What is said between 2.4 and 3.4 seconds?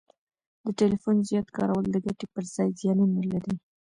ځای زیانونه